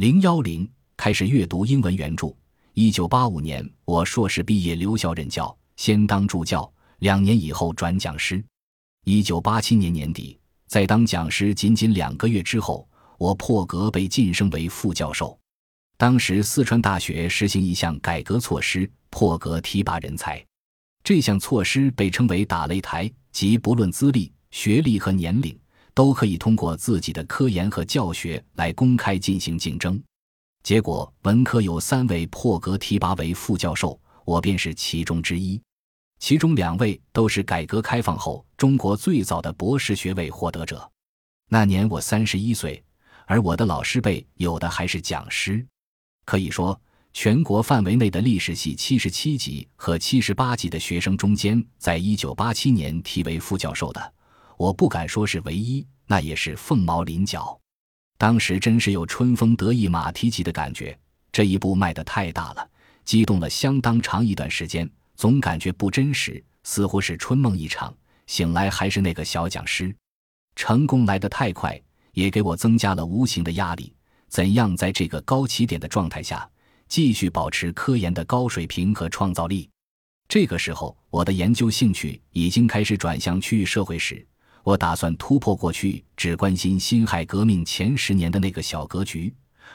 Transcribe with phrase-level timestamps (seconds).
[0.00, 2.34] 零幺零开始阅读英文原著。
[2.72, 8.42] 一九八五年，我硕士毕业留校任教，先当助教，两年以后转讲师。
[9.04, 15.38] 一九八七年年底，在当讲师仅仅两个月之后，我破格被晋升为副教授。
[15.98, 20.42] 当时四川大学实行一项改革措施，破格提拔人才。
[21.04, 25.54] 这项措施被称为“打擂台”，即不论资历、学历和年龄，
[26.00, 30.02] 都可以通过自己的科研和教学来公开进行竞争。
[30.62, 35.60] 结果，文科有三位破格提拔为副教授，我便是其中之一。
[36.18, 40.90] 其中两位都是改革开放后中国最早的博士学位获得者。
[41.50, 42.82] 那年我三十一岁，
[43.26, 45.62] 而我的老师辈有的还是讲师。
[46.24, 46.80] 可以说，
[47.12, 54.14] 全国范围内的历史系七十七级和七十八级的学生中间，在一九八七年提为副教授的，
[54.60, 57.58] 我不敢说是唯一，那也是凤毛麟角。
[58.18, 60.94] 当时真是有春风得意马蹄疾的感觉，
[61.32, 62.70] 这一步迈得太大了，
[63.02, 69.96] 激动了相当长一段时间，总感觉不真实，似乎是春梦一场，醒来还是那个小讲师。
[70.54, 71.80] 成功来得太快，
[72.12, 73.90] 也给我增加了无形的压力。
[74.28, 76.46] 怎样在这个高起点的状态下
[76.86, 79.70] 继续保持科研的高水平和创造力？
[80.28, 84.26] 这个时候，我的研究兴趣已经开始转向区域社会史。
[84.62, 89.32] 我打算突破过去只关心辛亥革命前十年的那个小格局，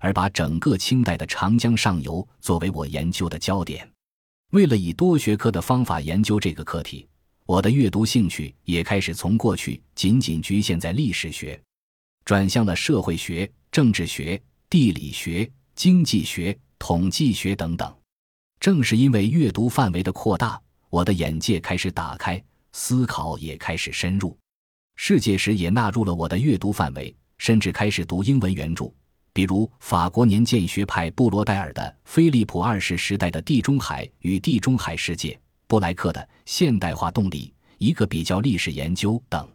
[0.00, 3.88] 而把整个清代的长江上游作为我研究的焦点。
[4.52, 7.06] 为了以多学科的方法研究这个课题，
[7.44, 11.60] 我的阅读兴趣也开始从过去仅仅局限在历史学，
[12.24, 13.50] 转向了社会学。
[13.70, 17.94] 政治学、地理学、经济学、统计学等等，
[18.58, 24.36] 正是因为阅读范围的扩大，我的眼界开始打开，思考也开始深入。
[25.00, 28.92] 世界史也纳入了我的阅读范围，甚至开始读英文原著，
[29.32, 35.30] 比如法国年鉴学派布罗代尔的《菲利普二世时代的地中海与地中海世界》，
[35.68, 39.48] 布莱克的《现代化动力：一个比较历史研究》等，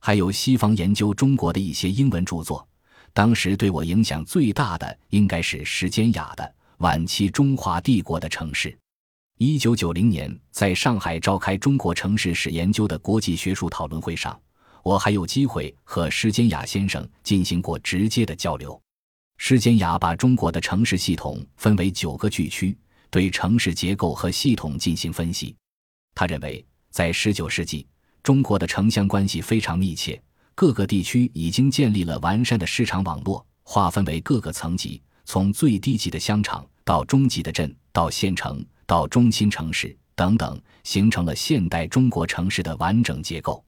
[0.00, 2.66] 还有西方研究中国的一些英文著作。
[3.12, 8.76] 当时对我影响最大的应该是时间雅的晚期中华帝国的城市。
[9.38, 14.38] 一九九零年，在上海召开中国城市史研究的国际学术讨论会上，
[14.82, 18.80] 我还有机会和施坚雅先生进行过直接的交流。
[19.38, 22.76] 施坚雅把中国的城市系统分为九个巨区，
[23.10, 25.54] 对城市结构和系统进行分析。
[26.14, 27.86] 他认为，在十九世纪，
[28.22, 30.20] 中国的城乡关系非常密切。
[30.54, 43.64] 各个地区已经建立了完善的市场网络，划分为各个层级，从最低级的乡场到中级的镇，到县城，到中心城市等等，形成了现代中国城市的完整结构。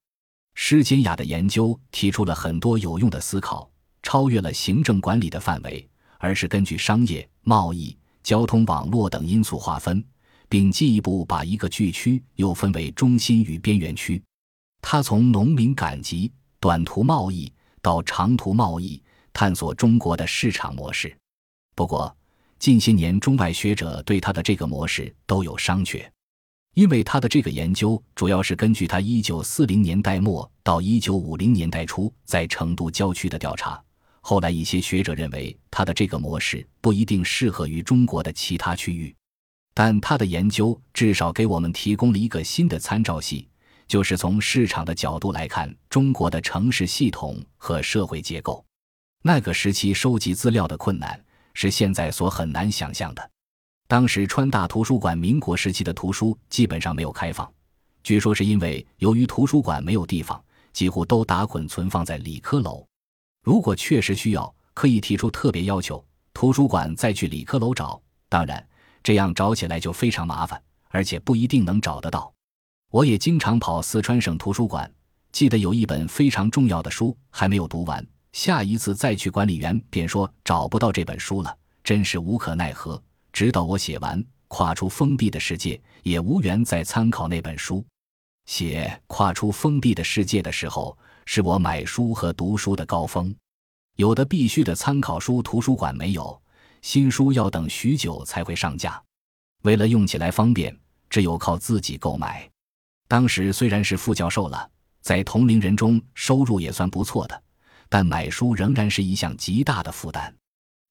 [0.55, 3.71] 施金雅的研究提出了很多有用的思考，
[4.03, 5.89] 超越了行政管理的范围，
[6.19, 10.05] 而是根据商业、贸易、交通网络等因素划分，
[10.49, 14.23] 并进一步把一个聚区又分为中心与边缘区。
[14.81, 16.33] 他从农民赶集。
[16.61, 19.03] 短途贸易到长途贸易，
[19.35, 21.15] 探索中国的市场模式。
[21.75, 22.17] 不过，
[22.59, 26.03] 近些年中外学者对他的这个模式都有商榷，
[26.75, 33.83] 因为他的这个研究主要是根据他1940年代末到1950年代初在成都郊区的调查。
[34.21, 39.15] 后来，一些学者认为他的这个模式不一定适合于中国的其他区域，
[39.75, 43.49] 但他的研究至少给我们提供了一个新的参照系。
[43.87, 48.65] 就是从市场的角度来看中国的城市系统和社会结构。
[49.23, 53.31] 那个时期收集资料的困难是现在所很难想象的。
[53.95, 57.49] 当时川大图书馆民国时期的图书基本上没有开放，
[58.03, 62.85] 据说是因为由于图书馆没有地方，几乎都打捆存放在理科楼。
[63.45, 68.03] 如果确实需要，可以提出特别要求，图书馆再去理科楼找。
[68.29, 68.67] 当然，
[69.01, 72.35] 这样找起来就非常麻烦，而且不一定能找得到。
[72.91, 74.93] 我也经常跑四川省图书馆，
[75.31, 83.01] 记得有一本非常重要的书还没有读完，下一次再去，管理员便说找不到这本书了，真是无可奈何。
[83.35, 87.85] 直到我写完《跨出封闭的世界》，也无缘再参考那本书。
[88.47, 90.97] 写《跨出封闭的世界》的时候，
[91.27, 93.35] 是我买书和读书的高峰。
[93.97, 96.41] 有的必须的参考书图书馆没有，
[96.81, 99.03] 新书要等许久才会上架。
[99.65, 100.79] 为了用起来方便，
[101.11, 102.49] 只有靠自己购买。
[103.09, 104.71] 当时虽然是副教授了，
[105.01, 107.43] 在同龄人中收入也算不错的，
[107.89, 110.33] 但买书仍然是一项极大的负担。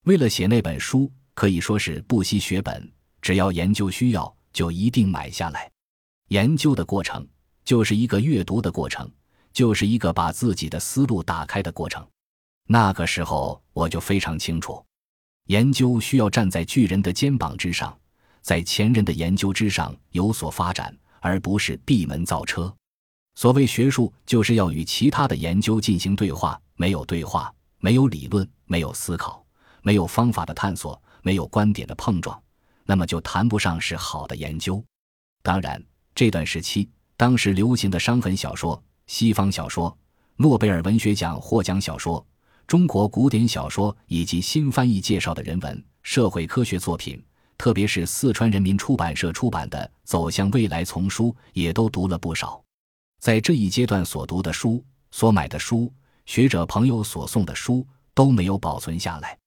[0.04, 2.92] 为了写那本书，可以说是不惜血本，
[3.22, 5.70] 只要研究需要，就一定买下来。
[6.30, 7.28] 研究的过程
[7.66, 9.10] 就是一个阅读的过程，
[9.52, 12.06] 就是一个把自己的思路打开的过程。
[12.68, 14.84] 那个时候我就非常清楚，
[15.48, 17.98] 研究需要站在巨人的肩膀之上，
[18.42, 22.74] 在前人的研究之上有所发展，而不是闭门造车。
[23.36, 26.60] 所谓学术，就是要与其他的研究进行对话。
[26.76, 29.46] 没有对话，没有理论，没有思考，
[29.82, 32.40] 没有方法的探索，没有观点的碰撞，
[32.86, 34.84] 那么就谈不上是好的研究。
[35.42, 35.84] 当然，
[36.14, 36.88] 这段时期，
[37.18, 39.98] 当时流行的伤痕小说、西方小说、
[40.36, 42.24] 诺贝尔文学奖获奖小说。
[42.66, 47.22] 中国古典小说以及新翻译介绍的人文、社会科学作品，
[47.58, 52.64] 特别是四川人民出版社出版的《走向未来》丛书，也都读了不少。
[53.20, 55.92] 在这一阶段所读的书、所买的书、
[56.26, 59.38] 学者朋友所送的书都没有保存下来。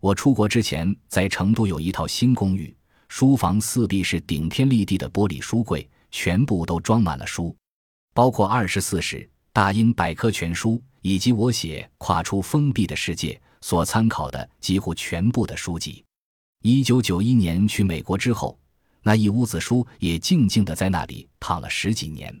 [0.00, 2.74] 我出国之前，在成都有一套新公寓，
[3.08, 7.54] 书房四壁是顶天立地的玻璃书柜，全部都装满了书，
[8.14, 10.82] 包括二十四史、大英百科全书。
[11.00, 16.04] 以及我写《跨出封闭的世界》所参考的几乎全部的书籍。
[16.62, 18.58] 一九九一年去美国之后，
[19.02, 22.36] 那一屋子书也静静地在那里躺了十几年。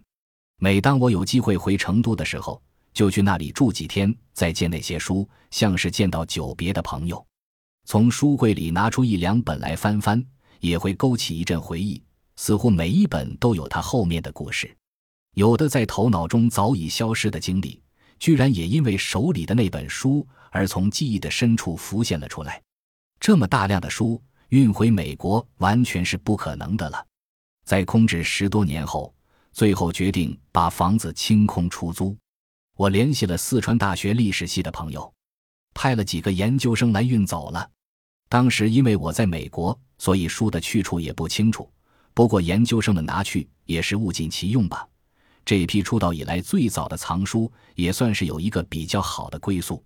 [0.58, 2.60] 每当我有机会回成都的时候，
[2.92, 7.24] 就去那里住几天，再见那些书，像是见到久别的朋友。
[7.90, 10.22] 从书柜里拿出一两本来翻翻，
[10.60, 12.02] 也会勾起一阵回忆，
[12.36, 14.76] 似乎每一本都有它后面的故事，
[15.36, 17.80] 有的在头脑中早已消失的经历。
[18.18, 22.60] 居然也因为手里的那本书而从记忆的深处浮现了出来。
[23.20, 27.02] 这么大量的书运回美国完全是不可能的了。
[27.64, 29.14] 在空置十多年后，
[29.50, 32.14] 最后决定把房子清空出租。
[32.76, 35.10] 我联系了四川大学历史系的朋友，
[35.72, 37.70] 派了几个研究生来运走了。
[38.28, 41.70] 当时因为我在美国，所以书的去处也不清楚。
[42.14, 44.86] 不过研究生们拿去也是物尽其用吧。
[45.44, 49.82] 这批出道以来最早的藏书，也算是有一个比较好的归宿。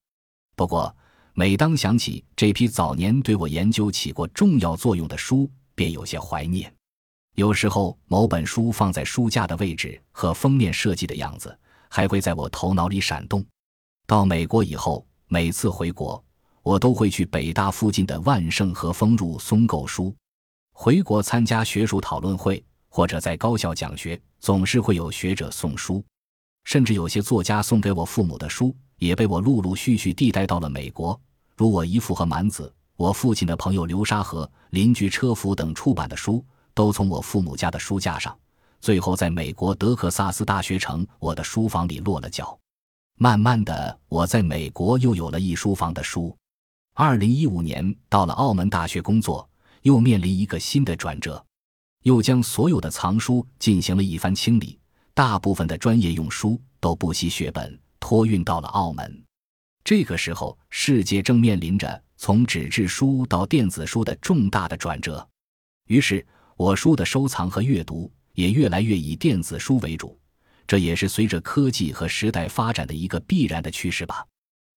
[0.56, 0.94] 不过，
[1.34, 6.72] 每当想起这批早年对我研究起过重要作用的书，便有些怀念。
[7.36, 11.56] 有时候，某本书放在书架的位置和封面设计的样子，
[11.88, 13.44] 还会在我头脑里闪动。
[14.06, 16.22] 到美国以后，每次回国，
[16.62, 20.14] 我都会去北大附近的万盛和丰入松购书。
[20.72, 22.64] 回国参加学术讨论会。
[22.94, 26.04] 或者在高校讲学，总是会有学者送书，
[26.64, 31.18] 甚至有些作家送给我父母的书，也被我陆陆续续递带到了美国。
[31.56, 36.44] 如我姨父和满子，我父亲的朋友流沙河、邻居车夫等出版的书，
[36.74, 38.38] 都从我父母家的书架上，
[38.78, 42.58] 最后在美国德克萨斯大学城我的书房里落了脚。
[43.16, 46.36] 慢慢的，我在美国又有了一书房的书。
[46.94, 49.48] 二零一五年到了澳门大学工作，
[49.80, 51.42] 又面临一个新的转折。
[52.02, 54.78] 又将所有的藏书进行了一番清理，
[55.14, 59.24] 大部分的专业用书都不惜血本托运到了澳门。
[59.82, 65.26] 这个时候，世界正面临着从纸质书到电子书的重大的转折，
[65.86, 70.18] 于是我书的收藏和阅读也越来越以电子书为主。
[70.66, 74.26] 这也是随着科技和时代发展的一个必然的趋势吧。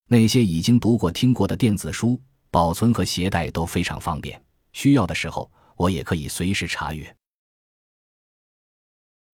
[0.08, 2.20] 那些已经读过、听过的电子书，
[2.52, 4.42] 保存和携带都非常方便，
[4.74, 5.52] 需要的时候。
[5.78, 7.14] 我也可以随时查阅。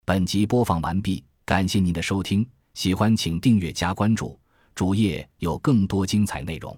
[0.04, 4.40] 本集播放完毕，感谢您的收听，喜欢请订阅加关注，
[4.74, 6.76] 主页有更多精彩内容。